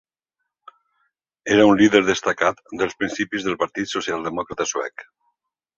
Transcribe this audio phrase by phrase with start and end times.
[1.55, 5.11] Era un líder destacat dels principis del Partit Socialdemòcrata Suec.